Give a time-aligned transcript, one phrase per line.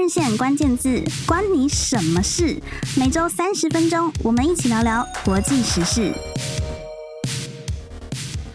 [0.00, 2.58] 日线关键字，关你什么事？
[2.96, 6.10] 每周三十分钟，我们一起聊聊国际时事。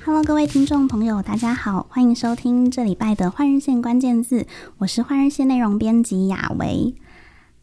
[0.03, 4.47] Hello，各位听众朋友，大家好，欢迎收听这礼拜的换日线关键字，
[4.79, 6.95] 我是换日线内容编辑雅维。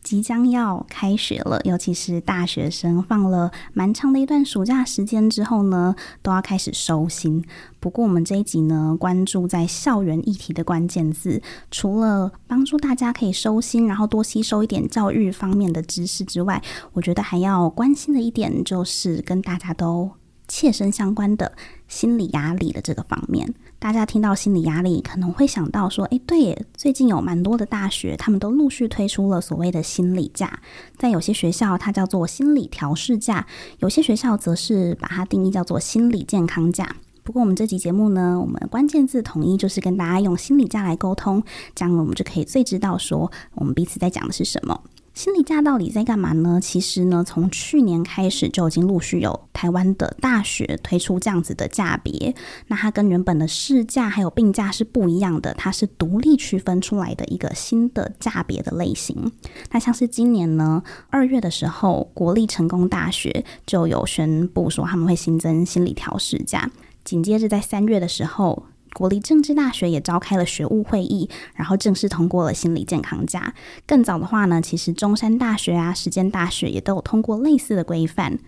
[0.02, 7.44] 即将要开学了，尤其是大学生放了蛮长的一段暑假时间之后呢，都要开始收心。
[7.78, 11.40] 不过我们这一集呢，关注在校园议题的关键字，
[11.70, 20.10] 除了帮助大家可以收心，然后多吸收一点教育方面的知识之外，我觉得还要关心的一点就是跟大家都
[20.48, 21.52] 切身相关的
[21.86, 23.54] 心理压力的这个方面。
[23.82, 30.60] 大家听到心理压力，可能会想到说：“诶，对，最近有蛮多的大学，他们都陆续推出了所谓的心理假，
[30.96, 33.44] 在有些学校它叫做心理调试假，
[33.80, 36.94] 有些学校则是把它定义叫做心理健康假。
[37.24, 41.42] 不过我们这集节目呢，我们关键字统一就是跟大家用心理假来沟通，
[41.74, 44.80] 这样我们就可以最知道说我们彼此在讲的是什么。”
[45.14, 46.58] 心理假到底在干嘛呢？
[46.60, 52.34] 其实呢，从去年开始就已经陆续有台湾的大学推出这样子的假别。
[52.68, 59.30] 那它跟原本的事假还有病假是不一样的，它是独立区分出来的一个新的假别的类型。
[59.70, 66.70] 那像是今年呢，二月的时候，国立成功大学就有宣布说他们会新增心理调试假。
[67.04, 73.54] 紧接着在三月的时候，国立政治大学也召开了学务会议，然后正式通过了心理健康假。
[73.86, 78.38] 更早的话呢，其实中山大学啊、实践大学也都有通过类似的规范。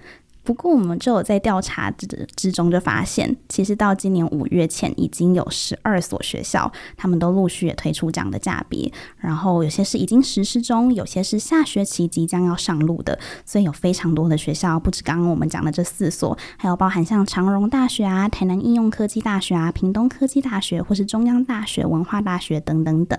[0.44, 2.06] 不过，我们就有在调查之
[2.36, 8.92] 之中就发现，其实到今年五月前，已经有十二所学校，他们都陆续也推出这样的价别。
[9.16, 13.18] 然后有些是已经实施中，有些是下学期即将要上路的。
[13.46, 23.18] 所以有非常多的学校，不止刚刚我们讲的这四所，还有包含像长荣大学啊、台南应用科技大学啊、屏东科技大学，或是中央大学、文化大学等等等。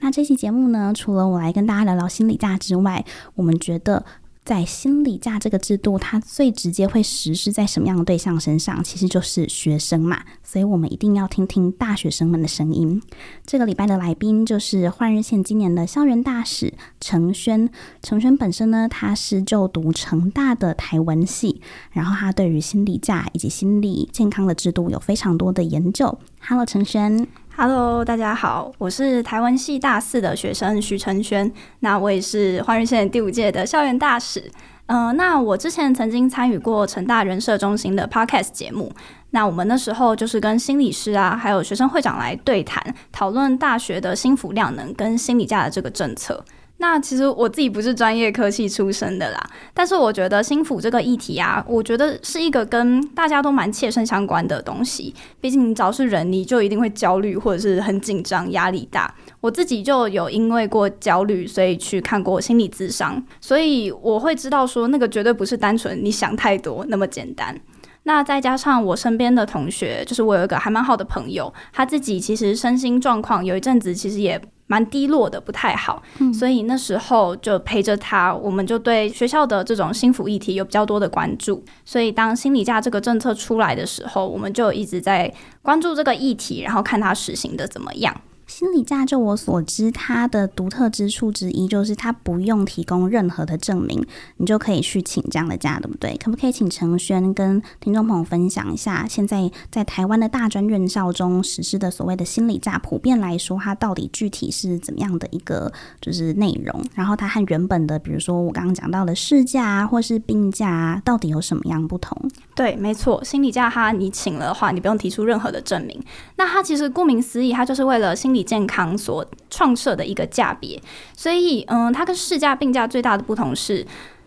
[0.00, 3.04] 那这期节目呢，除了我来跟大家聊聊心理价之外，
[3.36, 4.04] 我们觉得。
[4.46, 8.82] 在心理假这个制度，它最直接会实施在什么样的对象身上？
[8.84, 13.02] 其实就是学生嘛，所以我们一定要听听大学生们的声音。
[13.44, 17.68] 这个礼拜的来宾就是换日线今年的校园大使陈轩。
[18.00, 26.16] 陈轩本身呢，他是就读成大的台文系，然后他对于心理假以及心理健康的制度有非常多的研究。
[26.38, 27.26] Hello，程轩。
[27.58, 31.50] Hello，大家好，我是台湾系大四的学生徐承轩，
[31.80, 34.52] 那我也是换日线第五届的校园大使。
[34.88, 38.92] 嗯、那我之前曾经参与过成大人社中心的 Podcast 节目，
[39.30, 46.44] 那我们那时候就是跟心理师啊，还有学生会长来对谈，讨论大学的心浮量能跟心理价的这个政策。
[46.78, 55.14] 那其实我自己不是专业科系出身的啦，但是我觉得心腹这个议题啊，我觉得是一个跟大家都蛮切身相关的东西。
[55.40, 59.12] 毕竟你只要是人，你就一定会焦虑或者是很紧张、压力大。
[59.40, 67.58] 我自己就有因为过焦虑，所以去看过心理咨商，所以我会知道说那个绝对不是单纯你想太多那么简单。
[68.06, 81.64] 那再加上我身边的同学，就是我有一个还蛮好的朋友，他自己其实身心状况有一阵子其实也蛮低落的，不太好，嗯，所以那时候就陪着他，我们就对学校的这种心辅议题有比较多的关注。
[81.84, 88.14] 所以当心理假这个政策出来的时候，我们就一直在关注这个议题，然后看他实行的怎么样。
[88.46, 94.00] 心理假，就我所知，它的独特之处之一就是它不用提供任何的证明，
[94.36, 96.16] 你就可以去请这样的假，对不对？
[96.16, 106.80] 可不可以请陈轩跟听众朋友分享一下，现在在台湾的大专院校中实施的所谓的心理假，普遍来说，它到底具体是怎么样的一个就是内容？
[106.94, 112.16] 然后它和原本的，比如说我刚刚讲到的事假啊或是病假啊，到底有什么样不同？
[112.54, 116.00] 对，没错，心理假它你请了的话，你不用提出任何的证明。
[116.36, 118.35] 那它其实顾名思义，它就是为了心。
[118.42, 120.80] 健康所创设的一个价别，
[121.14, 123.86] 所以嗯，它跟市价并价最大的不同是，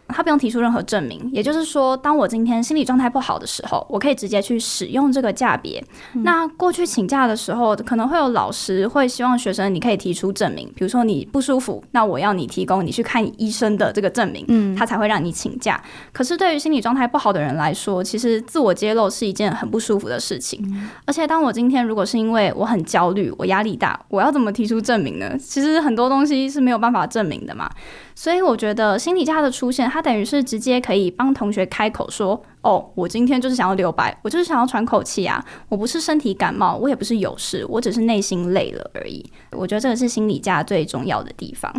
[0.09, 5.84] 他不用提出任何证明，也就是说，当我今天心理状态不好的时候，我可以直接去使用这个价别。
[6.14, 6.24] 嗯。
[6.24, 15.82] 那过去请假的时候，可能会有老师会希望学生你可以提出证明，比如说你不舒服，那我要你提供你去看医生的这个证明，嗯，他才会让你请假。
[16.12, 20.59] 可是对于心理状态不好的人来说，其实自我揭露是一件很不舒服的事情。
[20.72, 20.90] 嗯。
[21.05, 25.38] 而且当我今天如果是因为我很焦虑，我压力大，我要怎么提出证明呢？
[25.38, 27.70] 其实很多东西是没有办法证明的嘛。
[28.16, 41.69] 所以我觉得心理假的出现，它他等于是直接可以帮同学开口说：“哦，我今天就是想要留白，我就是想要喘口气啊，我不是身体感冒，我也不是有事，我只是内心累了而已。”我觉得这个是心理价最重要的地方。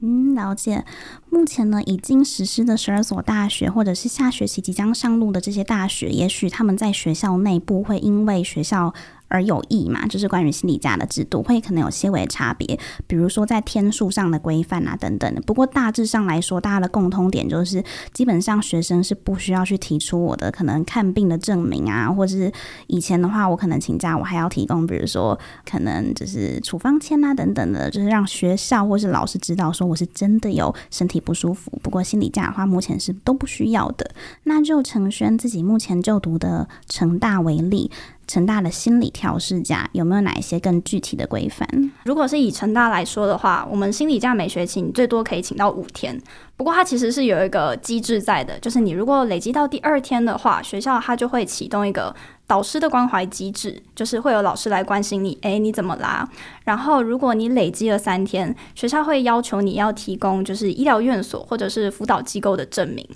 [0.00, 0.84] 嗯，了解。
[1.30, 8.92] 目前呢，已经实施的十二所大学，或者是下学期即将上路的这些大学，也许他们在学校内部会因为学校
[9.28, 15.40] 而有异嘛，就是关于心理假的制度会可能有些微差别，比如说在天数上的规范啊等等的。
[15.42, 17.82] 不过大致上来说，大家的共通点就是，
[18.12, 22.52] 基本上学生是不需要去提出我的可能看病的证明啊，或者是
[22.86, 25.38] 以前的话，我可能请假我还要提供，比如说
[25.70, 31.70] 可能就是处方签啊等等的，就是让学校或是老师知道说我是真的有身体不舒服。
[31.82, 34.10] 不过心理假的话，目前是都不需要的。
[34.44, 37.90] 那就承轩自己目前就读的成大为例。
[38.28, 41.66] 成大的心理调适假有没有哪一些更具体的规范？
[42.04, 46.20] 如果是以成大来说的话，我们心理假每学期你最多可以请到五天。
[46.56, 52.14] 不过它其实是有一个机制在的，就是你如果累积到第二天的话，学校它就会启动一个
[52.46, 56.28] 导师的关怀机制，就是会有老师来关心你，诶，你怎么啦？
[56.64, 63.08] 然后如果你累积了三天，学校会要求你要提供就是医疗院所或者是辅导机构的证明。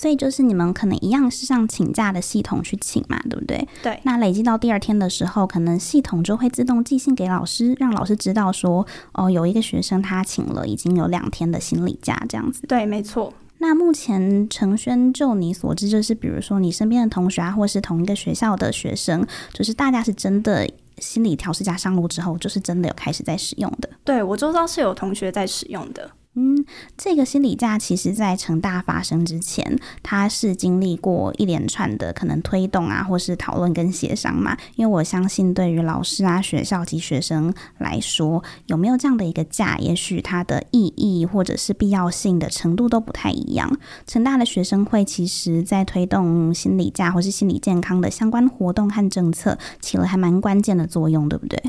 [0.00, 3.68] 所以就是你们可能一样是上请假的系统去请嘛，对不对？
[3.82, 4.00] 对。
[4.02, 12.66] 那累积到第二天的时候，可能系统就会自动寄信给老师，让老师知道说，哦，有一个学生他请了已经有两天的心理假，这样子。
[12.66, 13.30] 对，没错。
[13.58, 20.66] 那目前程轩就你所知，就是比如说你身边的同学啊，或是同一个学校的学生，就是大家是真的
[20.96, 23.90] 心理调试假上路之后，就是真的有开始在使用的。
[24.02, 26.10] 对，我周遭是有同学在使用的。
[26.36, 26.64] 嗯，
[26.96, 34.56] 这个心理假其实，在成大发生之前，它是经历过一连串的可能推动啊，或是讨论跟协商嘛。
[34.76, 43.68] 因为我相信，对于老师啊、学校及学生来说，有没有这样的一个假，也许它的意义或者是必要性的程度都不太一样。
[44.06, 51.60] 成大的学生会其实在推动心理假或是心理健康的相关活动和政策，起了还蛮关键的作用，对不对？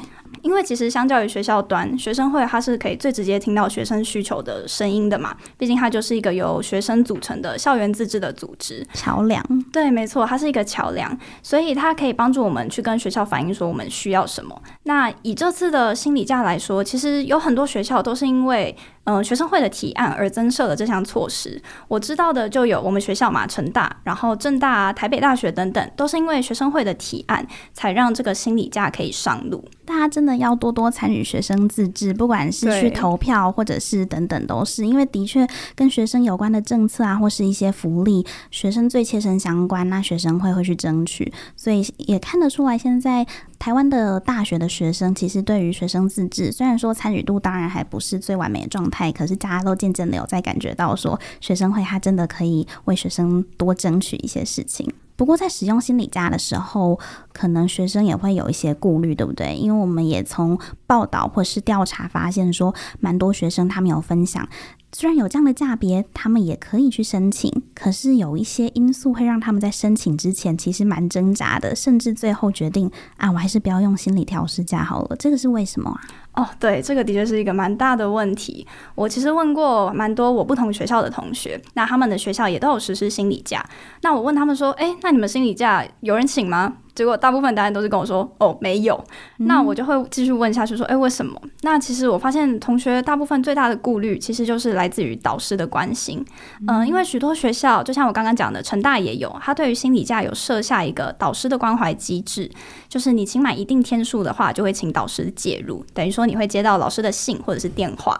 [0.42, 5.36] 因为其实相较于学校端，学生会它是可以最直接听到学生需求的声音的嘛。
[5.57, 9.44] 毕竟它就是一个由学生组成的校园自治的组织，桥梁。
[9.72, 14.62] 对，没错，它是一个桥梁，所以它可以帮助我们去跟学校反映说我们需要什么。
[14.83, 18.75] 那以这次的心理价来说，其实有很多学校都是因为。
[19.06, 21.62] 嗯、呃，学生会的提案而增设了这项措施。
[21.88, 29.63] 我知道的就有我们学校嘛，成大，然后政大、台北大学等等，都是因为学生会的提案，才让这个心理假可以上路。
[29.86, 43.25] 大家真的要多多参与学生自治，不管是去投票或者是等等，都是因为的确跟学生有关的政策啊，或是一些福利，学生最切身相关，那学生会会去争取，所以也看得出来现在。
[43.62, 54.92] 台湾的大学的学生其实对于学生自治，虽然说参与度当然还不是最完美的状态，可是大家都渐渐的有在感觉到说，学生会他真的可以为学生多争取一些事情。
[55.16, 57.00] 不过在使用心理假的时候，
[57.31, 59.56] 可能学生也会有一些顾虑，对不对？
[59.56, 60.57] 因为我们也从
[60.88, 64.50] 报道或是调查发现说，蛮多学生他们有分享。
[64.94, 75.16] 虽然有这样的价别，他们也可以去申请，可是有一些因素会让他们在申请之前其实蛮挣扎的，甚至最后决定啊，我还是不要用心理调试假好了。
[75.16, 76.44] 这个是为什么啊？
[76.44, 78.68] 哦，对，这个的确是一个蛮大的问题。
[78.96, 83.66] 我其实问过蛮多我不同学校的同学，那他们的学校也都有实施心理假。
[84.02, 86.78] 那我问他们说，诶，那你们心理假有人请吗？
[86.96, 89.04] 结果大部分答案都是跟我说，哦，没有。
[89.38, 89.46] 嗯。
[89.48, 91.40] 那我就会继续问下去说，诶，为什么？
[91.62, 96.26] 那其实我发现同学大部分最大的顾虑，其实就是来自于导师的关心。
[96.62, 102.50] 嗯，呃，因为许多学校，就像我刚刚讲的，成大也有，他对于心理假有设下一个导师的关怀机制，
[102.88, 106.22] 就是你请满一定天数的话，就会请导师介入，等于说。
[106.32, 108.16] 你会接到老师的信或者是电话，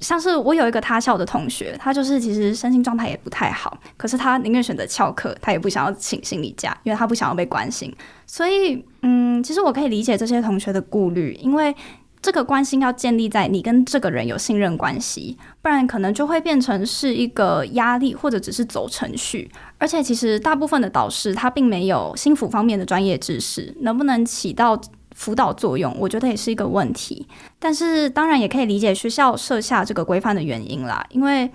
[0.00, 7.94] 像是我有一个他校的同学，他就是其实身心状态也不太好，可是他宁愿选择翘课，他也不想要请心理假，因为他不想要被关心。
[8.26, 11.74] 所以，嗯，其实我可以理解这些同学的顾虑，因为
[12.20, 19.50] 这个关心要建立在你跟这个人有信任关系，不然可能就会变成是一个压力，或者只是走程序。
[19.78, 24.80] 而且，其实大部分的导师他并没有心辅方面的专业知识，能不能起到
[25.14, 27.26] 辅导作用，我觉得也是一个问题。
[27.58, 31.50] 但是当然也可以理解学校设下这个规范的原因啦，因为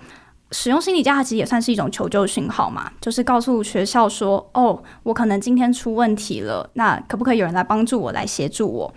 [0.50, 8.92] 使用心理价其实也算是一种求救讯号嘛，就是告诉学校说，哦，我可能今天出问题了，那可不可以有人来帮助我，来协助我？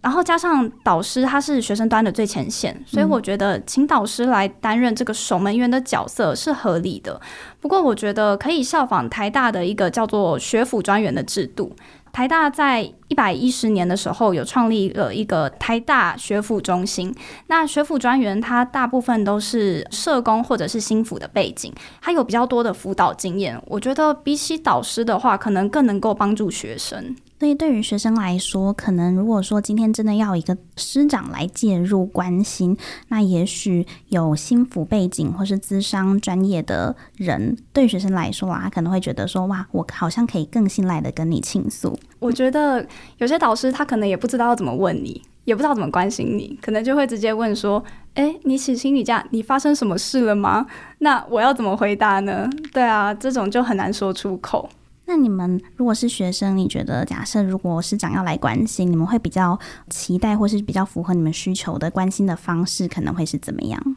[0.00, 7.20] 然后加上导师他是学生端的最前线，所以我觉得请导师来担任这个守门员的角色是合理的。
[7.60, 11.74] 不过我觉得可以效仿台大的一个叫做学府专员的制度。
[12.18, 17.14] 台大在一百一十年的时候有创立了一个台大学府中心，
[17.46, 21.72] 那学府专员他大部分都是社工或者是心辅的背景，
[22.02, 23.62] 他有比较多的辅导经验。
[23.66, 27.14] 我觉得比起导师的话，可能更能够帮助学生。
[27.38, 32.76] 所以对于学生来说，可能如果说今天真的要一个师长来介入关心，
[33.08, 41.96] 那也许有心辅背景或是资商专业的人，对学生来说啊，可能会觉得说，哇，我好像可以更信赖的跟你倾诉。
[42.18, 42.84] 我觉得
[43.18, 47.82] 有些导师他可能也不知道要怎么问你，也不知道怎么关心你，可能就会直接问说，
[48.14, 50.66] 哎，你请心理假，你发生什么事了吗？
[50.98, 52.50] 那我要怎么回答呢？
[52.72, 54.68] 对啊，这种就很难说出口。
[55.08, 63.96] 那你们如果是学生，你觉得假设如果师长要来关心，你们会比较期待或是比较符合你们需求的关心的方式，可能会是怎么样？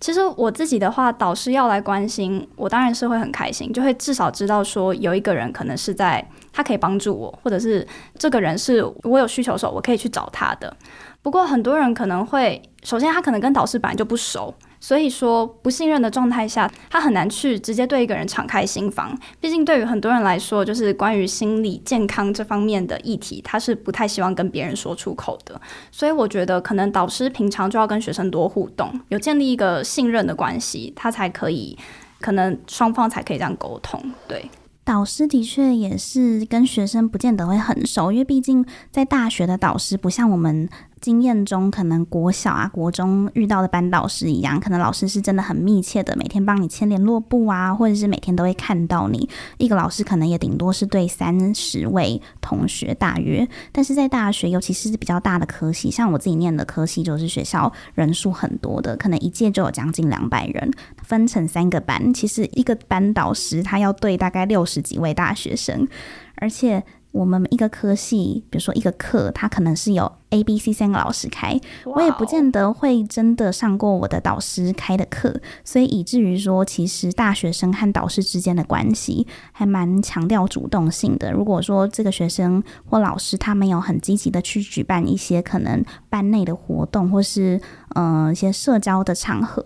[0.00, 7.86] 其实我自己的话，导师要来关心我，当然是会很开心，就会至少知道说有一个人可能是在他可以帮助我，或者是
[8.18, 10.74] 这个人是我有需求的时候我可以去找他的。
[11.20, 14.54] 不过很多人可能会，首先他可能跟导师本来就不熟。
[14.80, 19.16] 所以说，不信任的状态下，他很难去直接对一个人敞开心房。
[19.38, 25.60] 毕竟，对于很多人来说，就是关于心理健康这方面的议题，他是不太希望跟别人说出口的。
[25.92, 31.76] 所以，我觉得可能导师平常就要跟学生多互动，有建立一个信任的关系，他才可以，
[32.18, 34.02] 可能双方才可以这样沟通。
[34.26, 34.50] 对，
[34.82, 40.66] 导师的确也是跟学生不见得会很熟，因为毕竟在大学的导师不像我们。
[41.00, 49.28] 经验中，可能国小啊、国中遇到的班导师一样，可能老师是真的很密切的，每天帮你签联络簿啊，或者是每天都会看到你。
[49.56, 60.70] 一个老师可能也顶多是对三十位同学大约，但是在大学，尤其是比较大的科系，像我自己念的科系，就是学校人数很多的，可能一届就有将近两百人，
[61.02, 65.88] 分成三个班，其实一个班导师他要对大概六十几位大学生，
[66.36, 66.84] 而且。
[67.12, 81.32] 我们一个科系，比如说一个课，它可能是有 A、B、C 三个老师开，我也不见得会真的上过我的导师开的课，所以以至于说，其实大学生和导师之间的关系还蛮强调主动性的。
[81.32, 87.60] 如果说这个学生或老师他没有很积极的去举办一些可能班内的活动，或是
[87.96, 89.64] 嗯、呃、一些社交的场合。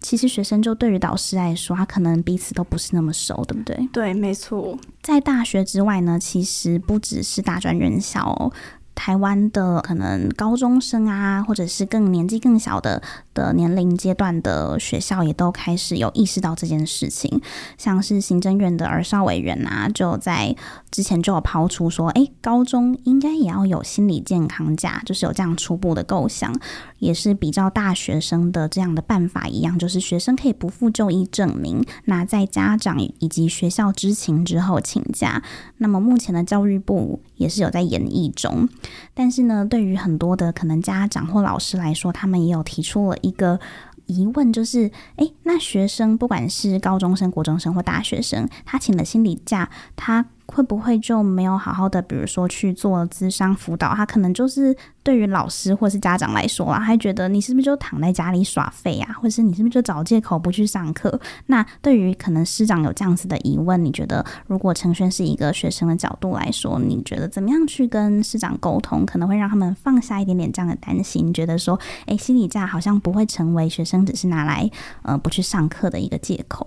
[0.00, 3.88] 其实学生就对于导师来说，他可能彼此都不是那么熟，对不对？
[3.92, 4.78] 对，没错。
[5.02, 8.52] 在大学之外呢，其实不只是大专院校哦。
[8.96, 13.00] 台湾的可能高中生啊，或者是更年纪更小的
[13.34, 17.40] 的年龄阶段的学校，也都开始有意识到这件事情。
[17.78, 20.56] 像是行政院的儿少委员啊，就在
[20.90, 26.52] 之前就有抛出说，诶，高中应该也要有心理健康假，就是有这样初步的构想，
[26.98, 35.42] 也是比较大学生的这样的办法一样，就是学生可以不附就医证明，那在家长以及学校知情之后请假。
[35.76, 38.68] 那么目前的教育部也是有在研议中。
[39.14, 43.58] 但是呢，对于很多的可能家长或老师来说，他们也有提出了一个
[44.06, 50.26] 疑问，就是，诶，那学生不管是高中生、国中生或大学生，他请了心理假，他。
[50.46, 53.94] 会不会就没有好好的，比如说去做咨商辅导？
[53.94, 61.20] 他可能就是对于老师或是家长来说啊，还觉得你是不是就躺在家里耍废啊，或者是你是不是就找借口不去上课？
[61.46, 71.32] 那对于可能师长有这样子的疑问，你觉得如果陈轩是一个学生的角度来说，你觉得怎么样去跟师长沟通，可能会让他们放下一点点这样的担心？
[71.34, 74.70] 觉得说，诶，心理假好像不会成为学生只是拿来
[75.02, 76.66] 呃不去上课的一个借口。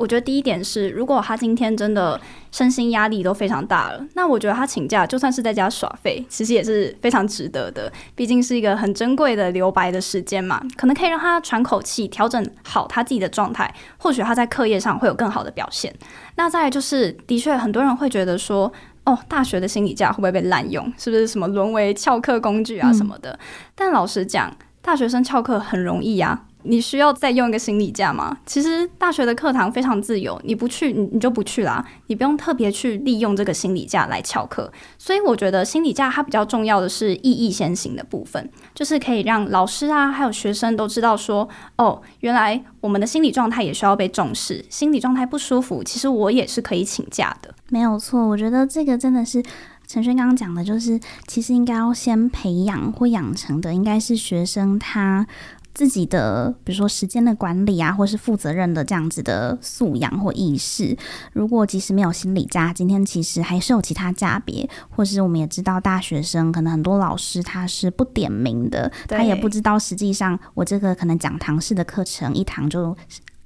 [0.00, 2.18] 我觉得第一点是，如果他今天真的
[2.50, 7.92] 身心压力都非常大了，那我觉得他请假就算是在家耍废，其实也是非常值得的。
[8.14, 15.94] 毕竟是一个很珍贵的留白的时间嘛，可能可以让他喘口气，调整好他自己的状态，或许他在课业上会有更好的表现。
[16.36, 18.72] 那再就是，的确很多人会觉得说，
[19.04, 20.90] 哦，大学的心理假会不会被滥用？
[20.96, 23.38] 是不是什么沦为翘课工具啊什么的？
[23.74, 28.36] 但老实讲，大学生翘课很容易呀、你需要再用一个心理假吗？
[28.44, 34.70] 其实大学的课堂非常自由，你不去，你你就不去啦，你不用特别去利用这个心理假来翘课。
[34.98, 47.54] 所以我觉得心理假它比较重要的是意义先行的部分，就是可以让老师啊，还有学生都知道说，哦，原来我们的心理状态也需要被重视，心理状态不舒服，其实我也是可以请假的。
[47.68, 49.42] 没有错，我觉得这个真的是
[49.86, 55.26] 陈轩刚刚讲的，就是其实应该要先培养或养成的，应该是学生他。
[55.72, 60.96] 自己的，比如说时间的管理啊，或是负责任的这样子的素养或意识。
[61.32, 72.96] 如果即使没有心理家，今天其实还是有其他家别，或是我们也知道大学生可能很多老师他是不点名的，他也不知道实际上我这个可能讲堂式的课程一堂就。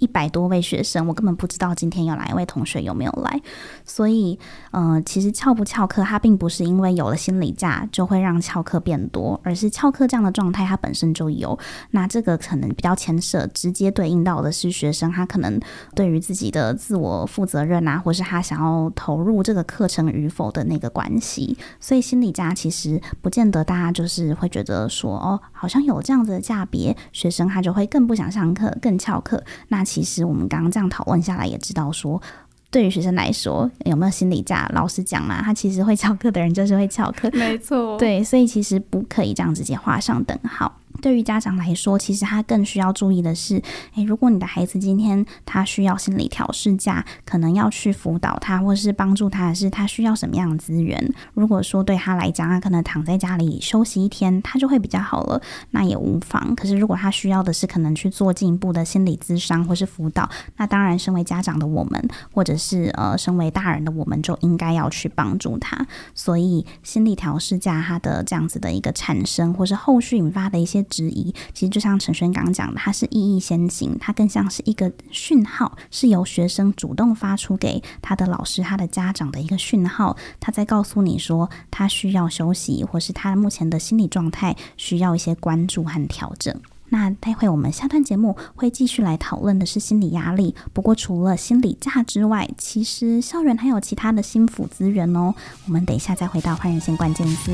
[0.05, 3.41] 一百多位学生，我根本不知道今天有哪一位同学有没有来。
[3.87, 4.39] 所以，
[4.71, 11.59] 呃，其实翘不翘课，它并不是因为有了心理假就会让翘课变多，而是翘课这样的状态它本身就有。
[11.93, 15.59] 那这个可能比较牵涉，直接对应到的是学生他可能
[15.95, 21.57] 对于自己的自我负责任啊，或是他想要投入这个课程与否的那个关系。
[21.81, 29.43] 所以心理假其实不见得大家就是会觉得说，哦，好像有这样子的假别，学生他就会更不想上课，更翘课。
[29.69, 32.21] 那实我们刚刚这样讨论下来，也知道说，
[32.71, 34.69] 对于学生来说，有没有心理价？
[34.75, 37.97] 老实讲嘛，他其实会翘课的人就是会翘课，没错。
[37.99, 40.73] 对，所以其实不可以这样直接画上等号。
[41.05, 43.63] 对于家长来说，其实他更需要注意的是，
[43.95, 50.99] 诶，如果你的孩子今天他需要心理调适假，可能要去辅导他，或是帮助他的是他需要什么样的资源。
[51.35, 55.43] 如果说对他来讲，他可能躺在家里休息一天，他就会比较好了，
[55.73, 56.55] 那也无妨。
[56.57, 65.87] 可是如果他需要的是可能去做进一步的心理咨商或是辅导，那当然，身为家长的我们，或者是呃，身为大人的我们，就应该要去帮助他。
[66.15, 70.83] 所以，心理调适假它的这样子的一个产生，或是后续引发的一些。
[70.95, 86.55] 之一，其实就像陈轩刚讲的，它是意义先行，它更像是一个讯号，是由学生主动发出给他的老师、他的家长的一个讯号，他在告诉你说他需要休息，或是他目前的心理状态需要一些关注和调整。
[86.91, 95.35] 那待会我们下段节目会继续来讨论的是心理压力，不过除了心理价之外，其实校园还有其他的心辅资源哦。
[95.67, 97.53] 我们等一下再回到换人线关键字。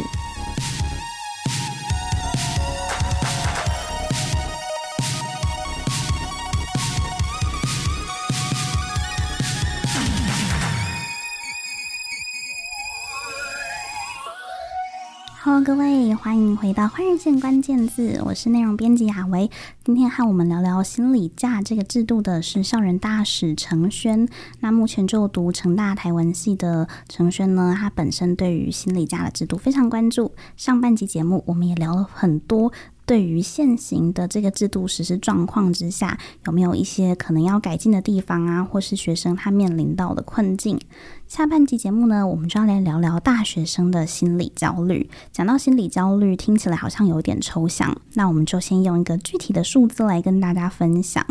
[15.53, 19.51] Hello，各位，欢迎回到换日线关键字，我是内容编辑雅维。
[19.83, 24.29] 今天和我们聊聊心理价这个制度的是校人大使陈轩。
[24.61, 30.31] 那目前就读成大台文系的陈轩呢，他本身对于心理价的制度非常关注。
[30.57, 32.73] 上半集节目我们也聊了很多。
[33.11, 38.63] 对于现行的这个制度实施状况之下，有没有一些可能要改进的地方啊？
[38.63, 40.79] 或是学生他面临到的困境？
[41.27, 45.11] 下半集节目呢，我们就要来聊聊大学生的心理焦虑。
[45.33, 51.27] 讲到心理焦虑，听起来好像有点抽象，那我们就先用一个具体的数字来跟大家分享。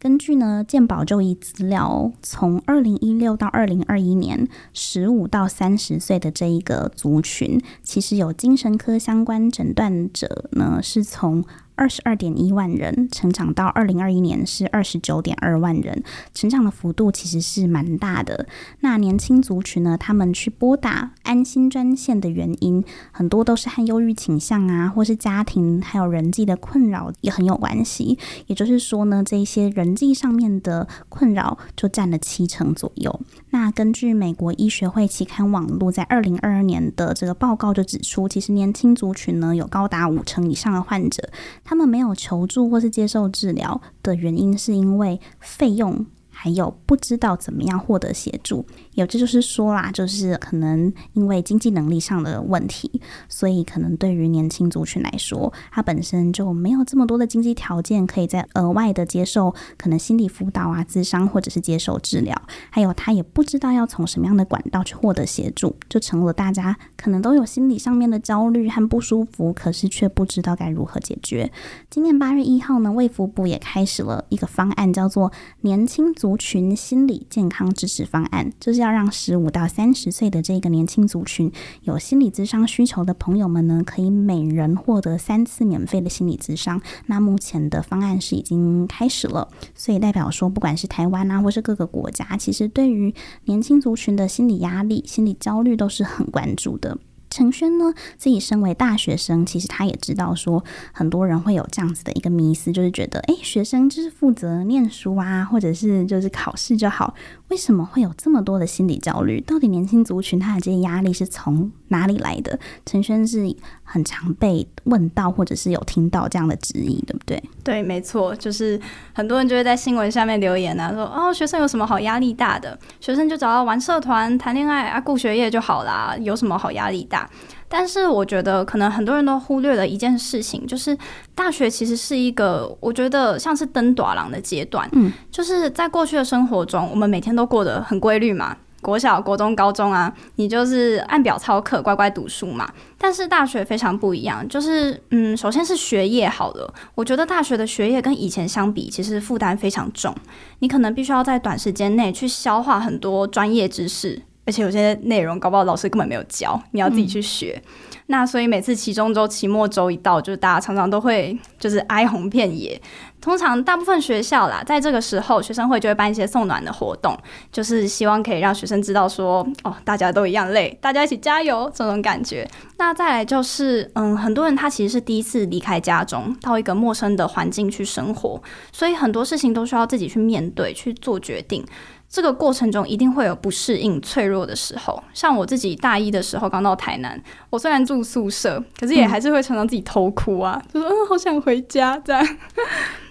[0.00, 16.02] 根据呢健保就医资料，从二零一六到二零二一年，十五到三十岁的这一个族群，其实有精神科相关诊断者呢，是从二十二点一万人成长到二零二一年是二十九点二万人，
[16.34, 18.46] 成长的幅度其实是蛮大的。
[18.80, 28.18] 那年轻族群呢，他们去拨打安心专线的原因，很多都是和忧郁倾向啊，或是家庭还有人际的困扰也很有关系。
[28.46, 33.20] 也就是说呢，这些人际上面的困扰就占了七成左右。
[33.50, 41.28] 那根据美国医学会期刊网络在二零二二年的这个报告就指出，其实年轻族群呢，有高达五成以上的患者。
[41.70, 46.04] 他们没有求助或是接受治疗的原因，是因为费用。
[46.42, 52.90] 还有不知道怎么样获得协助，有这就是说啦，就是可能因为经济能力上的问题，
[53.28, 62.34] 所以可能对于年轻族群来说，他本身就没有这么多的经济条件，可以再额外的接受可能心理辅导啊、咨商或者是接受治疗，
[62.70, 71.52] 还有他也不知道要从什么样的管道去获得协助，就成了大家可能都有心理上面的焦虑和不舒服，可是却不知道该如何解决。
[71.90, 76.29] 今年八月一号呢，卫福部也开始了一个方案，叫做年轻族。
[76.30, 81.50] 族群心理健康支持方案，就是要让十五到三十岁的这个年轻族群
[81.82, 86.80] 有心理咨商需求的朋友们呢，可以每人获得三次免费的心理咨商。
[87.06, 93.12] 那目前的方案是已经开始了，所以代表说，不管是台湾啊，或是各个国家，其实对于
[93.46, 96.96] 年轻族群的心理压力、心理焦虑都是很关注的。
[97.30, 100.62] 陈轩呢，自己身为大学生，其实他也知道说，
[100.92, 107.14] 很多人会有这样子的一个迷思，就是觉得，诶，学生就是负责念书啊，或者是就是考试就好。
[107.50, 109.40] 为什么会有这么多的心理焦虑？
[109.40, 112.58] 到底年轻族群他的这些压力是从哪里来的？
[112.86, 117.42] 陈轩是很常被问到，或者是有听到这样的质疑，对不对？
[117.64, 118.80] 对，没错，就是
[119.12, 122.78] 很多人就会在新闻下面留言啊，说哦，学生有什么好压力大的？
[123.00, 127.28] 学生就找到玩社团、谈恋爱啊，顾学业就好啦，有什么好压力大？
[127.72, 130.98] 但是我觉得，可能很多人都忽略了一件事情，就是
[131.36, 134.88] 大学其实是一个，我觉得像是登短廊的阶段。
[134.90, 142.68] 嗯，就是在过去的生活中，我们每天都过得很规律嘛，国小、国中、高中啊，你就是按表操课，乖乖读书嘛。
[142.98, 146.74] 但是大学非常不一样，就是嗯，首先是学业好了。
[146.96, 150.12] 我觉得大学的学业跟以前相比，其实负担非常重。
[150.58, 154.20] 你可能必须要在短时间内去消化很多专业知识，
[154.50, 157.62] 而且有些内容搞不好老师根本没有教，你要自己去学。
[157.64, 157.70] 嗯
[158.10, 162.76] 那所以每次期中周、期末周一到，就是大家常常都会就是哀鸿遍野。
[163.20, 167.16] 通常大部分学校啦，在这个时候，学生会就会办一些送暖的活动，
[167.52, 172.44] 就是希望可以让学生知道说，哦，大家都一样累，大家一起加油这种感觉。
[172.78, 181.64] 那再来就是，嗯，很多人他其实是第一次离开家中，到一个陌生的环境去生活，所以很多事情都需要自己去面对、去做决定。
[182.10, 185.00] 这个过程中一定会有不适应、脆弱的时候。
[185.14, 187.18] 像我自己大一的时候刚到台南，
[187.48, 192.36] 我虽然住宿舍，可是也还是会常常自己偷哭啊，就说嗯，好想回家这样。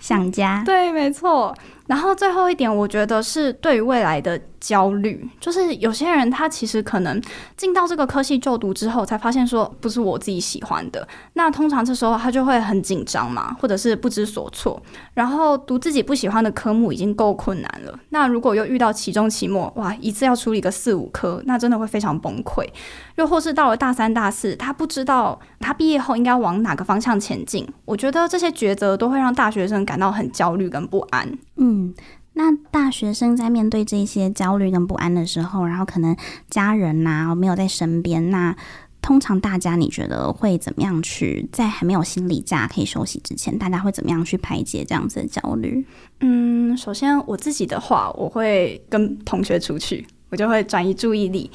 [0.01, 0.61] 想家。
[0.65, 1.55] 对，没错。
[1.89, 7.19] 然后最后一点，我觉得是对于未来的焦虑，就是有些人他其实可能
[7.57, 11.07] 进到这个科系就读之后，才发现说不是我自己喜欢的。
[11.33, 14.79] 那通常这时候他就会很紧张嘛，或者是不知所措。
[15.15, 22.63] 然后读自己不喜欢的科目已经够困难了，那如果又遇到期中、期末，哇，一次要处理个四五科，那真的会非常崩溃。
[23.15, 27.67] 又或是到了大三、大四，他不知道他毕业后应该往哪个方向前进。
[27.83, 31.27] 我觉得这些抉择都会让大学生感到很焦虑跟不安。
[31.59, 31.93] 嗯，
[32.33, 36.15] 那大学生在面对这些焦虑跟不安的时候，然后可能
[36.49, 38.55] 家人呐、啊、没有在身边，那
[39.01, 45.85] 通常大家你觉得会怎么样去在还没有心理假可以休息之前，大家会怎么样去排解这样子的焦虑？
[46.21, 51.51] 嗯，首先我自己的话，我会跟同学出去，我就会转移注意力。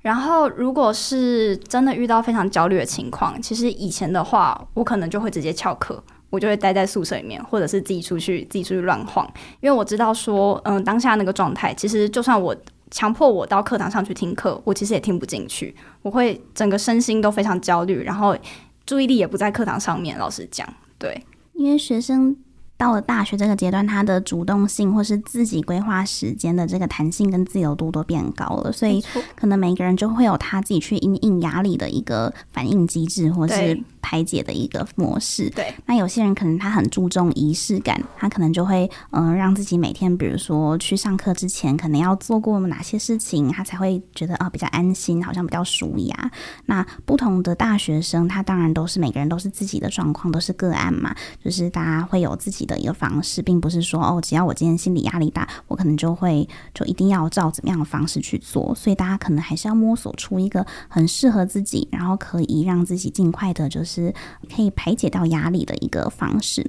[0.00, 6.02] 然后，如果是真的遇到非常焦虑的情况，其实以前的话，我可能就会直接翘课，
[6.34, 9.24] 我就会待在宿舍里面，或者是自己出去，自己出去乱晃，
[9.60, 12.56] 因为我知道说，嗯，当下那个状态，其实就算我
[12.90, 18.36] 强迫我到课堂上去听课，我其实也听不进去，我会整个身心都非常焦虑，然后
[18.84, 20.18] 注意力也不在课堂上面。
[20.18, 20.68] 老实讲，
[20.98, 22.36] 对，因为学生。
[22.76, 29.02] 到了大学这个阶段，他的主动性或是自己规划时间的这个弹性跟自由度都变高了，所以
[29.36, 35.48] 可能每个人就会有他自己去因应压力的一个反应机制，或是排解的一个模式。
[35.50, 46.30] 对，那有些人可能他很注重仪式感，他可能就会嗯、呃、让自己每天，比如说去上课之前，可能要做过哪些事情，他才会觉得啊比较安心，好像比较舒压。
[46.66, 52.74] 那不同的大学生，他当然都是每个人都是自己的状况，都是个案嘛，就是大家会有自己的。
[52.84, 58.74] 一个方式，并不是说哦，只要我今天心理压力大，我可能就会就一定要照怎么样的方式去做。
[58.74, 64.12] 所以大家可能还是要摸索出一个很适合自己，然后可以让自己尽快的，就是
[64.54, 66.68] 可以排解到压力的一个方式。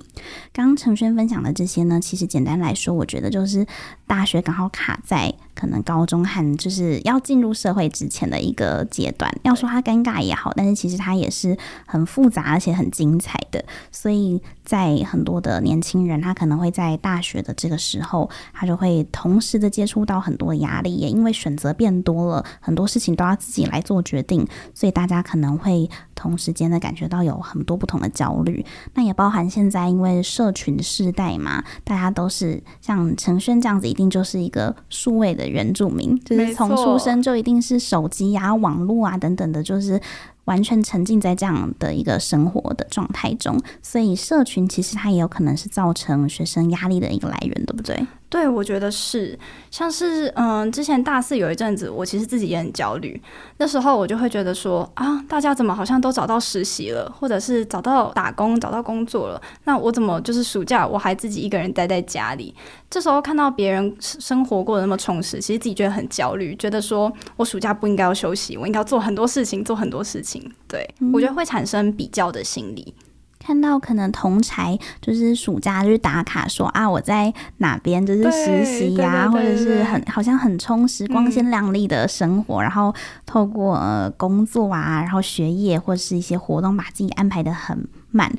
[0.54, 3.68] 刚刚陈轩分享的这些呢，其实简单来说，我觉得就是
[4.08, 9.34] 大学刚好卡在可能高中和就是要进入社会之前的一个阶段。
[9.44, 13.64] 要说他尴尬也好，但是其实他也是很复杂而且很精彩的。
[13.92, 28.66] 所以在很多的年轻人，他可能会在大学的这个时候，他就会同时的接触到很多压力，也因为选择变多了，很多事情都要自己来做决定，所以大家可能会同时间的感觉到有很多不同的焦虑。
[28.94, 40.02] 那也包含现在因为社群世代嘛，大家都是像陈轩这样子，一定就是一个数位的原住民，就是从出生就一定是手机啊、网络啊等等的，就是。
[40.46, 48.06] 完全沉浸在这样的一个生活的状态中，所以社群其实它也有可能是造成学生压力的一个来源，对不对？
[48.28, 49.38] 对，我觉得是，
[49.72, 53.22] 像是嗯，之前大四有一阵子，我其实自己也很焦虑。
[53.58, 62.54] 那时候我就会觉得说啊，大家怎么好像都找到实习了，或者是找到打工、找到工作了，那我怎么就是暑假我还自己一个人待在家里？
[62.96, 70.50] 这时候看到别人生活过得那么充实，其实自己觉得很焦虑，觉得说我暑假不应该要休息，我应该要做很多事情，做很多事情。
[70.66, 72.96] 对，嗯，我觉得会产生比较的心理。
[73.38, 88.32] 看到可能同才就是暑假就是打卡说啊，我在哪边就是实习呀，或者是很好像很充实、光鲜亮丽的生活，嗯、然后透过呃工作啊，然后学业或者是一些活动，把自己安排的很满。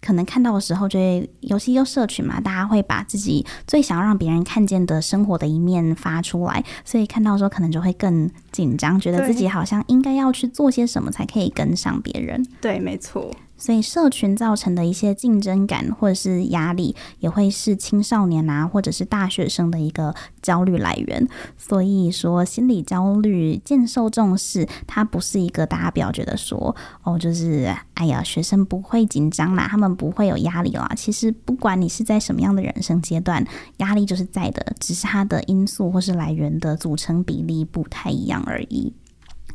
[0.00, 12.44] 可能看到的时候，就会尤其又社群嘛，大家会把自己最想要让别人看见的生活的一面发出来，所以看到的时候可能就会更紧张，觉得自己好像应该要去做些什么才可以跟上别人。
[12.60, 13.30] 对，没错。
[13.60, 21.28] 所以社群造成的一些竞争感或者是压力，也会是青少年啊或者是大学生的一个焦虑来源。
[21.56, 30.90] 所以说，心理焦虑渐受重视，它不是一个大家不要觉得说哦，就是哎呀，学生不会紧张啦，他们不会有压力啦。
[30.96, 33.46] 其实不管你是在什么样的人生阶段，
[33.76, 38.94] 压力就是在的，只是它的因素或是来源的组成比例不太一样而已。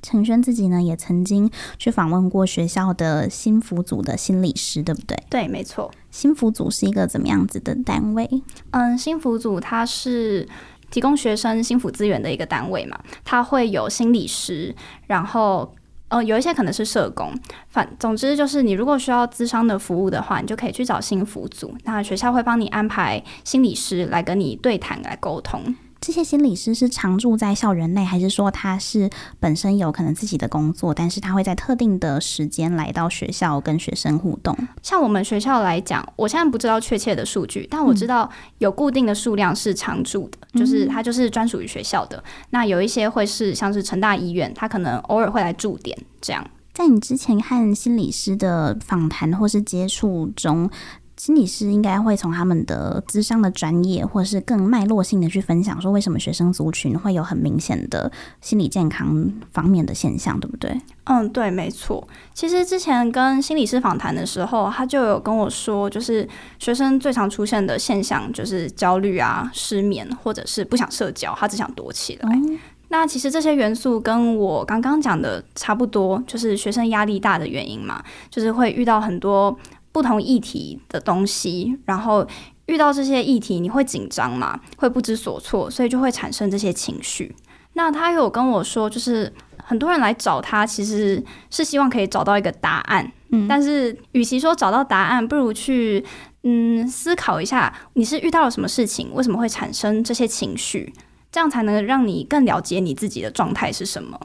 [0.06, 5.18] 承轩自己呢，也曾经去访问过学校的心辅组的心理师，对不对？
[5.30, 5.92] 对，没错。
[6.12, 8.30] 心辅组是一个怎么样子的单位？
[8.70, 10.48] 嗯，心辅组它是
[10.92, 14.74] 提供学生心辅资源的一个单位嘛，它会有心理师，
[15.08, 15.74] 然后
[16.10, 17.34] 呃，有一些可能是社工，
[17.68, 25.76] 反总之就是你如果需要咨商的服务的话，你就可以去找心辅组，那学校会帮你安排心理师来跟你对谈来沟通。
[26.02, 34.56] 这些心理师是常驻在校园内，还是说他是本身有可能自己的工作，但是他会在特定的时间来到学校跟学生互动？
[34.84, 38.30] 像我们学校来讲，我现在不知道确切的数据，但我知道
[38.60, 42.24] 有固定的数量是常驻的，嗯、就是他就是专属于学校的。
[42.52, 46.46] 那有一些会是像是成大医院，他可能偶尔会来驻点这样。
[46.74, 50.70] 在你之前和心理师的访谈或是接触中，
[51.18, 60.78] 心理师应该会从他们的智商的专业，或者是更脉络性的去分享，说为什么学生族群会有很明显的心理健康方面的现象，对不对？
[61.06, 62.06] 嗯，对，没错。
[62.34, 66.28] 其实之前跟心理师访谈的时候，他就有跟我说，就是
[66.60, 72.30] 学生最常出现的现象就是焦虑啊、失眠，或者是不想社交，他只想躲起来。
[72.36, 79.58] 嗯、那其实这些元素跟我刚刚讲的差不多，就是学生压力大的原因嘛，就是会遇到很多。
[79.96, 82.28] 不同议题的东西，然后
[82.66, 84.60] 遇到这些议题，你会紧张嘛？
[84.76, 87.34] 会不知所措，所以就会产生这些情绪。
[87.76, 89.32] 那他有跟我说，就是
[89.64, 93.10] 很多人来找他，其实是希望可以找到一个答案。
[93.30, 96.04] 嗯，但是与其说找到答案，不如去
[96.44, 100.94] 嗯思考一下，你是遇到了什么事情，为什么会产生这些情绪？
[101.32, 104.20] 这样才能让你更了解你自己的状态是什么。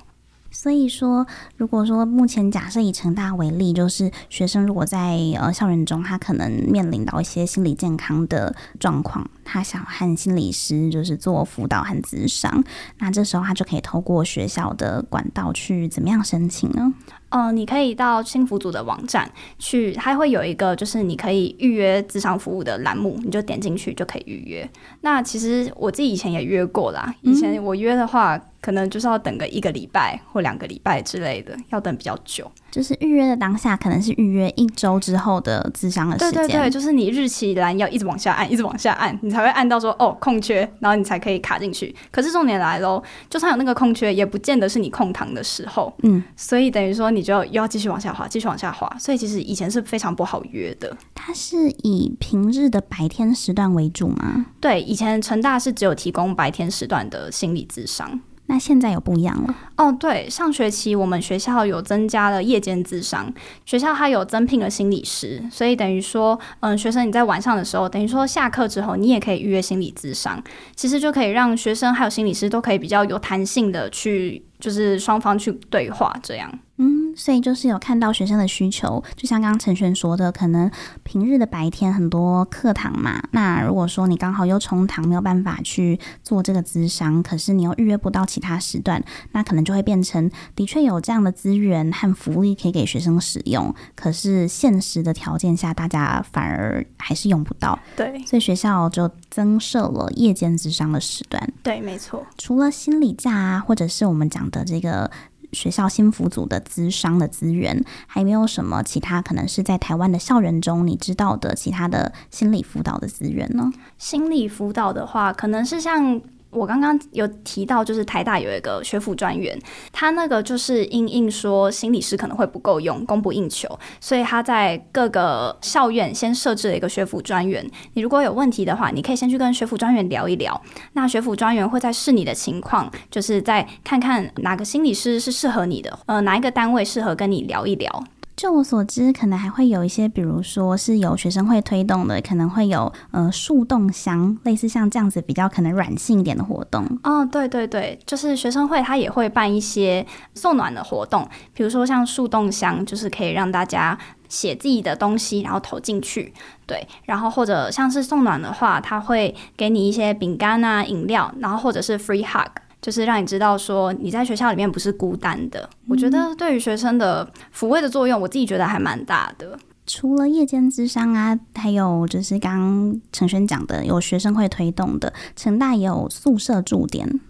[0.63, 12.63] 所以说，如果说目前假设以成大为例，就是学生如果在呃校园中，他可能面临到一些心理健康的状况，他想和心理师就是做辅导和咨商，
[12.99, 16.93] 那这时候他就可以透过学校的管道去怎么样申请呢？
[17.31, 24.69] 嗯、呃，你可以到幸福组的网站去，它会有一个就是你可以预约咨商服务的栏目，你就点进去就可以预约。
[25.03, 28.37] 那其实我自己以前也约过啦，以前我约的话。
[28.37, 32.53] 嗯可能就是要等个一个礼拜或两个礼拜之类的，要等比较久。
[32.71, 36.33] 就是预约的当下，可能是预约一周之后的智商的时间。
[36.33, 41.95] 对对对，就是你日期栏要一直往下按，一直往下按，你才会按到说哦空缺，然后你才可以卡进去。
[42.11, 45.93] 可是重点来喽，就算有那个空缺，也不见得是你空堂的时候。
[46.03, 48.91] 嗯，所以等于说你就又要继续往下滑，继续往下滑。
[48.99, 50.97] 所以其实以前是非常不好约的。
[51.15, 54.47] 它是以平日的白天时段为主吗？
[54.61, 58.21] 对，以前成大是只有提供白天时段的心理智商。
[58.51, 63.33] 那现在有不一样了哦，对，上学期我们学校有增加了夜间智商，
[63.65, 70.43] 学校还有增聘了心理师，所以等于说，嗯，学生你在晚上的时候，等于说下课之后，你也可以预约心理咨商，
[70.75, 76.53] 其实就可以让学生还有心理师都可以比较有弹性的去，就是双方去对话这样。
[76.83, 80.71] 嗯，所以就是有看到学生的需求，就像刚刚陈璇说的，可能
[81.03, 97.79] 平日的白天很多课堂嘛，那如果说你刚好又冲堂，没有办法去做这个咨商，可是你又预约不到其他时段，那可能就会变成的确有这样的资源和福利可以给学生使用，可是现实的条件下，大家反而还是用不到。
[97.95, 101.53] 对，所以学校就增设了夜间咨商的时段。
[101.63, 102.27] 对，没错。
[102.39, 105.11] 除了心理假啊，或者是我们讲的这个。
[105.53, 113.73] 学校心辅组的资商的资源，还没有什么其他可能是在台湾的校园中你知道的其他的心理辅导的资源呢？
[113.99, 116.21] 心理辅导的话，可能是像。
[116.51, 119.59] 我刚刚有提到，就是台大有一个学府专员，
[119.93, 127.65] 他那个就是因应说心理师可能会不够用，供不应求，所以他在各个校院先设置了一个学府专员。
[127.95, 130.61] 你如果有问题的话，你可以先去跟学府专员聊一聊。
[130.95, 138.05] 那学府专员会在视你的情况，就是再看看哪个心理师是适合你的，呃，哪一个单位适合跟你聊一聊。
[138.41, 146.83] 就我所知，可能还会有一些，比如说是由学生会推动的，可能会有呃树洞箱，类似像这样子比较可能软性一点的活动。
[147.03, 153.99] 哦，对对对，就是学生会他也会办一些送暖的活动，比如说像树洞箱，就是可以让大家
[154.31, 156.33] 写自己的东西，然后投进去。
[156.67, 162.49] 对，然后或者像是送暖的话，他会给你一些饼干啊、饮料，然后或者是 free hug。
[162.81, 165.61] 就是让你知道说你在学校里面不是孤单的。
[165.61, 169.59] 嗯、我觉得对于学生的抚慰的作用，我自己觉得还蛮大的。
[169.87, 177.21] 除了夜间之商啊，还有就是刚刚承轩讲的，有学生会推动的，成大也有宿舍驻点。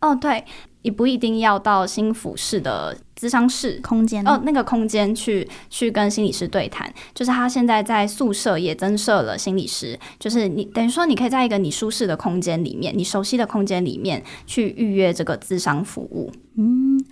[0.00, 0.44] 哦，对，
[0.82, 16.30] 也不一定要到新府市的咨商室空间哦，那个空间去去跟心理师对谈，就是他现在在宿舍也增设了心理师，就是你等于说你可以在一个你舒适的空间里面，你熟悉的空间里面去预约这个咨商服务。
[16.56, 17.02] 嗯。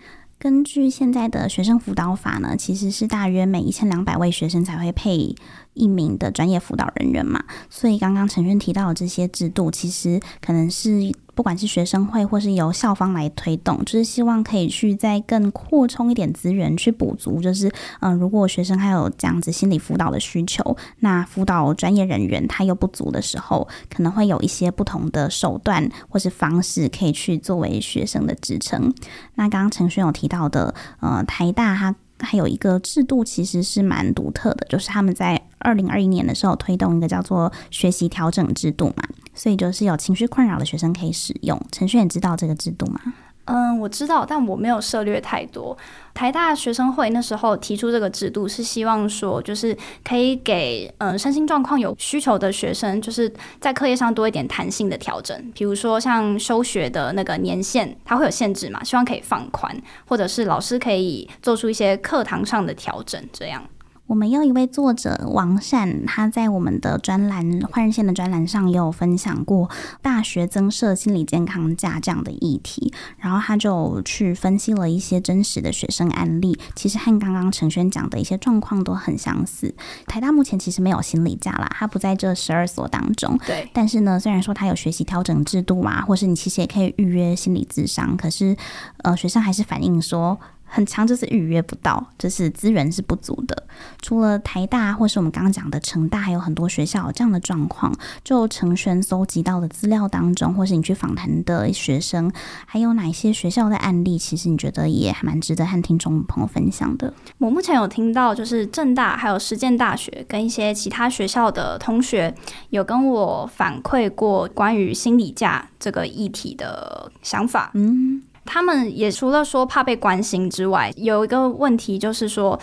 [0.43, 5.37] 根据现在的学生辅导法呢，其实是大约每一千两百位学生才会配
[5.81, 11.13] 一名的专业辅导人员嘛，所以刚刚陈轩提到的这些制度，其实可能是。
[11.33, 17.41] 不管是学生会或是由校方来推动，就是希望可以去再更扩充一点资源去补足。
[17.41, 28.93] 就是嗯、如果学生还有这样子心理辅导的需求，那辅导专业人员他又不足的时候，可能会有一些不同的手段或是方式可以去作为学生的支撑。
[29.37, 39.05] 那刚刚陈轩有提到的，呃，台大它还有一个制度其实是蛮独特的，就是他们在二零二一年的时候推动一个叫做学习调整制度嘛。
[39.33, 41.59] 所以就是有情绪困扰的学生可以使用。
[41.73, 43.01] 承轩也知道这个制度吗？
[43.47, 45.77] 嗯，我知道，但我没有涉猎太多。
[46.15, 55.51] 台大学生会那时候提出这个制度，是希望说，就是可以给嗯身心状况有需求的学生，就是在课业上多一点弹性的调整。
[55.55, 59.75] 比如说像休学的那个年限，它会有限制嘛，希望可以放宽，
[60.07, 63.65] 或者是老师可以做出一些课堂上的调整，这样。
[64.11, 69.71] 我们有一位作者王善，他在我们的专栏《换日线》的专栏上也有分享过
[70.03, 79.73] 大学增设心理健康假这样的议题，然后他就去分析了一些真实的学生案例，其实和刚刚陈轩讲的一些状况都很相似。
[80.09, 83.39] 台大目前其实没有心理假啦，他不在这十二所当中。
[83.47, 88.57] 对，但是呢，虽然说他有学习调整制度啊，或是你其实也可以预约心理咨商，可是
[89.05, 90.37] 呃，学生还是反映说。
[90.71, 93.65] 很强，就是预约不到，就是资源是不足的。
[94.01, 97.93] 除了台大，或是我们刚刚讲的成大，还有很多学校有这样的状况。
[98.23, 102.31] 就成轩搜集到的资料当中，或是你去访谈的学生，
[102.65, 107.13] 还有哪些学校的案例，其实你觉得也还蛮值得和听众朋友分享的？
[107.39, 112.33] 我目前有听到，就是政大还有实践大学跟一些其他学校的同学，
[112.69, 117.73] 有跟我反馈过关于心理价这个议题的想法。
[117.75, 118.23] 嗯。
[118.53, 122.59] 他们也除了说怕被关心之外，有一个问题就是说，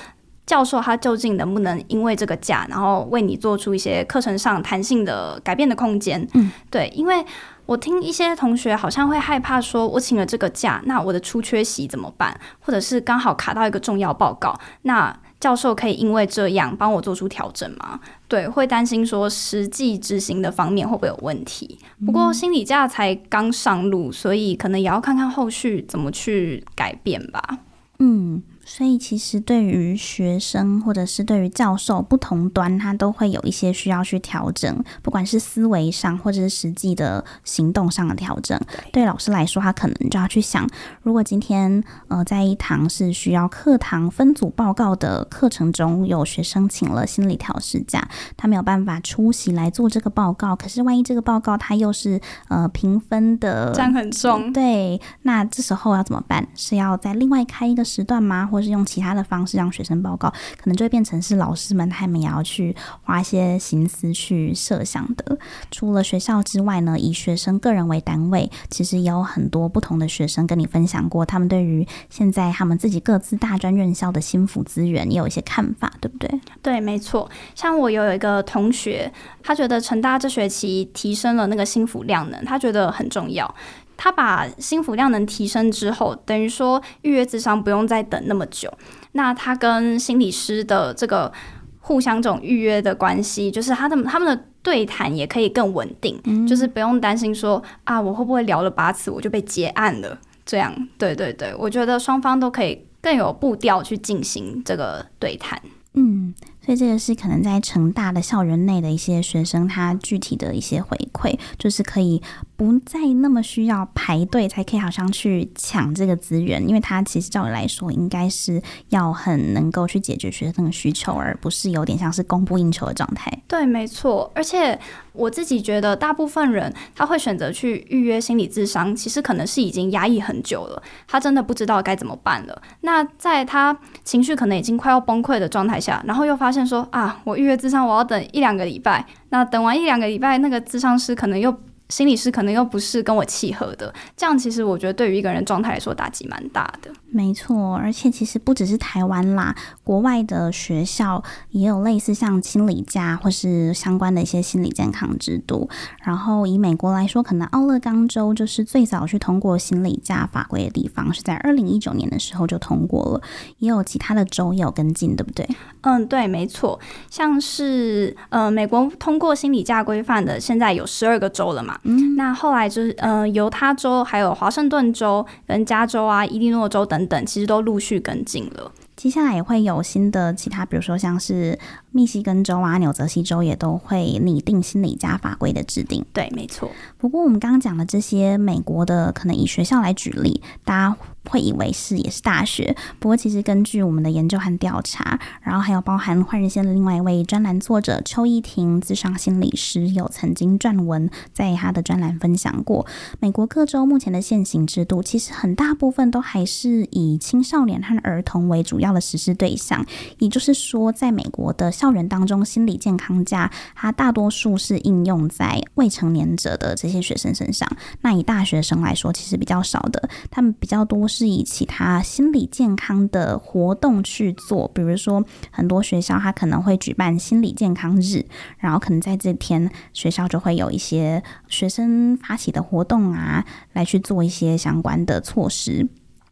[0.45, 6.28] 教授他究竟能不能因为这个假，然后为你做出一些课程上弹性的改变的空间？
[6.34, 7.26] 嗯，对，因为
[7.65, 12.38] 我听一些同学好像会害怕说，我请了这个假，那我的出缺席怎么办？
[12.60, 15.17] 或者是刚好卡到一个重要报告，那。
[15.39, 18.00] 教授可以因为这样帮我做出调整吗？
[18.27, 21.79] 对，会担心说实际执行的方面会不会有问题。
[22.05, 27.59] 不过心理价才刚上路，所以可能也要看看后续怎么去改变吧。
[27.99, 28.43] 嗯。
[28.69, 38.60] 所以，其实对于学生或者是对于教授不同端，他都会有一些需要去调整，不管是思维上或者是实际的行动上的调整。
[38.91, 40.67] 对老师来说，他可能就要去想，
[41.01, 50.53] 如果今天呃在一堂是需要课堂分组报告的课程中，有学生请了心理调试假，他没有办法出席来做这个报告。
[50.58, 56.45] 可是，万一这个报告他又是呃评分的占很重，对，那这时候要怎么办？
[56.53, 58.45] 是要再另外开一个时段吗？
[58.45, 65.37] 或或是用其他的方式让学生报告，可能就会变成是老师们他们也要去花一些心思去设想的。
[65.69, 76.41] 除了学校之外呢，以学生个人为单位，其实也有很多不同的学生跟你分享过，他们对于现在他们自己各自大专院校的心辅资源也有一些看法，对不对？
[76.63, 77.29] 对，没错。
[77.53, 79.11] 像我有一个同学，
[79.43, 83.53] 他觉得成大这学期提升了那个心辅量能，他觉得很重要。
[83.97, 88.71] 他把心服量能提升之后，等于说预约咨商不用再等那么久。
[89.13, 91.33] 那他跟心理师的这个
[91.79, 100.17] 互相这种预约的关系，就是他的他们的对谈也可以更稳定，嗯、就是不用担心说啊，我会不会聊了八次我就被结案了？
[100.45, 105.62] 这样，对对对，我觉得双方都可以更有步调去进行这个对谈。
[105.93, 106.33] 嗯。
[106.67, 112.21] 所以这个是可能在成大的校园内的一些学生，他具体的一些回馈，就是可以
[112.58, 123.32] 不再那么需要排队才可以好像去抢这个资源，因为他其实照理来说应该是要很能够去解决学生的需求，而不是有点像是供不应求的状态。
[123.47, 124.30] 对，没错。
[124.36, 124.77] 而且
[125.17, 132.62] 我自己觉得，大部分人他会选择去预约心理咨商，其实可能是已经压抑很久了，他真的不知道该怎么办了。
[132.82, 136.67] 那在他情绪可能已经快要崩溃的状态下，然后又发现。
[136.67, 139.06] 说啊，我预约咨商，我要等一两个礼拜。
[139.30, 141.49] 那等完一两个礼拜，那个咨商师可能又
[141.89, 146.91] 心理师可能又不是跟我契合的，这样其实我觉得对于一个人状态来说打击蛮大的。
[147.10, 155.69] 没错，而且其实不只是台湾啦，国外的学校也有类似像心理假或是相关的一些心理健康制度。
[156.04, 163.21] 然后以美国来说，可能奥勒冈州就是最早去通过心理假法规的地方，是在二零一九年的时候就通过了。
[163.60, 165.47] 也有其他的州也有跟进，对不对？
[165.82, 166.78] 嗯，对，没错。
[167.10, 171.76] 像是呃，美国通过心理假规范的，现在有十二个州了嘛。
[171.83, 178.71] 嗯，那后来就是，呃，犹他州、还有华盛顿州、跟加州啊、伊利诺州等等，其实都陆续跟进了。
[178.95, 181.58] 接下来也会有新的其他，比如说像是
[181.91, 186.04] 密西根州啊、纽泽西州也都会拟定心理家法规的制定。
[186.12, 186.67] 对，没错。
[186.97, 190.97] 不过我们刚刚讲的这些美国的，可能以学校来举例，大家
[191.30, 192.75] 会以为是也是大学。
[193.00, 202.86] 不过其实根据我们的研究和调查，然后还有包含换日线的另外一位专栏作者邱依婷，咨商心理师，有曾经撰文在他的专栏分享过，
[203.19, 209.86] 美国各州目前的现行制度，其实很大部分都还是以青少年和儿童为主要的实施对象。
[210.19, 217.69] 也就是说，在美国的校园当中，心理健康假它大多数是应用在未成年者的这些学生身上。
[218.02, 228.23] 那以大学生来说，其实比较少的，他们比较多是以其他心理健康的活动去做，比如说很多学校它可能会举办心理健康日，
[228.59, 233.43] 然后可能在这天学校就会有一些学生发起的活动啊，
[233.73, 235.87] 来去做一些相关的措施。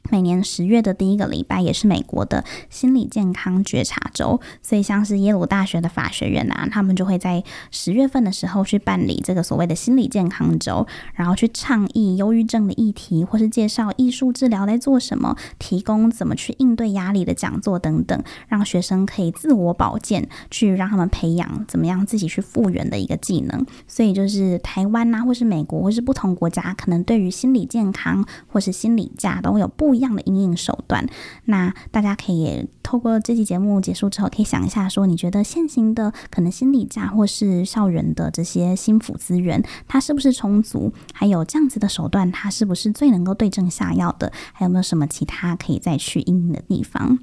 [0.10, 23.66] 每年十月的第一个礼拜也是美国的心理健康觉察周，所以像是耶鲁大学的法学院啊，他们就会在十月份的时候去办理这个所谓的心理健康周，然后去倡议忧郁症的议题，或是介绍艺术治疗在做什么，提供怎么去应对压力的讲座等等，让学生可以自我保健，去让他们培养怎么样自己去复原的一个技能。
[23.88, 31.08] 所以就是台湾呐、或是美国，或是不同国家，可能对于心理健康或是心理假都会有不一样的阴影手段，
[31.46, 40.94] 那大家可以透过这期节目结束之后，可以想一下，说你觉得现行的可能心理价或是校园的这些心辅资源，它是不是充足？
[41.14, 44.32] 还有这样子的手段，它是不是最能够对症下药的？
[44.54, 47.18] 还有没有什么其他可以再去阴影的地方？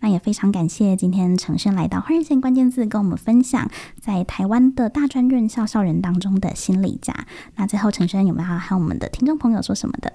[0.00, 3.70] 那也非常感谢今天陈轩来到换日线关键字，跟我们分享
[4.00, 7.14] 在台湾的大专院校校园当中的心理价。
[7.54, 10.12] 那最后，陈轩有没有要和我们的听众朋友说什么的？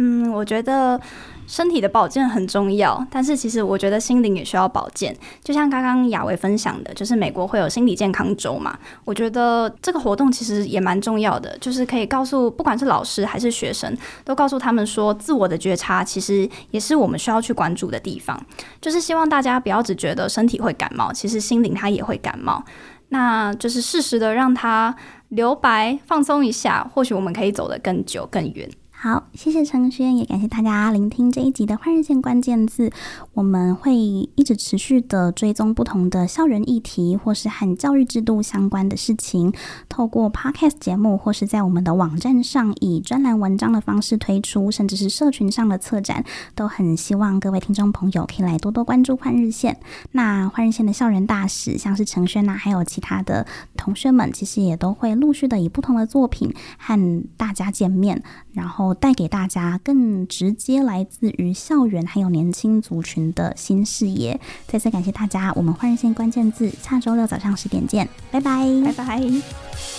[0.00, 1.00] 嗯，我觉得
[1.48, 5.12] 身体的保健很重要，但是其实我觉得心灵也需要保健。
[5.42, 13.92] 就像刚刚雅维分享的，就是美国会有心理健康周嘛，我觉得这个活动其实也蛮重要的，就是可以告诉不管是老师还是学生，
[14.24, 18.40] 都告诉他们说，自我的觉察其实也是我们需要去关注的地方。
[18.80, 22.62] 就是希望大家不要只觉得身体会感冒，其实心灵它也会感冒，
[23.08, 24.94] 那就是适时的让它
[25.30, 28.70] 留白，放松一下，或许我们可以走得更久更远。
[29.00, 32.90] 好，谢谢陈轩，也感谢大家聆听这一集的换日线关键字。
[33.32, 39.54] 我们会一直持续的追踪不同的校园议题，或是和教育制度相关的事情，
[39.88, 46.24] 透过 Podcast 节目，或是在我们的网站上以专栏文章的方式推出，甚至是社群上的策展，
[46.56, 49.78] 都很希望各位听众朋友可以来多多关注换日线。
[50.10, 53.46] 那换日线的校园大使，像是陈轩呐，还有其他的
[53.76, 58.24] 同学们，其实也都会陆续的以不同的作品和大家见面，
[58.58, 58.88] 然后。
[59.00, 64.40] 带给大家更直接来自于校园还有年轻族群的新视野。
[64.66, 69.97] 再次感谢大家，我们换日线关键字，下周六早上十点见，拜拜，拜拜。